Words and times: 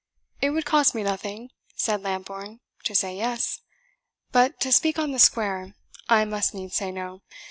"It 0.41 0.49
would 0.49 0.65
cost 0.65 0.95
me 0.95 1.03
nothing," 1.03 1.51
said 1.75 2.01
Lambourne, 2.01 2.59
"to 2.85 2.95
say 2.95 3.15
yes; 3.15 3.61
but, 4.31 4.59
to 4.61 4.71
speak 4.71 4.97
on 4.97 5.11
the 5.11 5.19
square, 5.19 5.75
I 6.09 6.25
must 6.25 6.55
needs 6.55 6.75
say 6.75 6.89
no. 6.91 7.21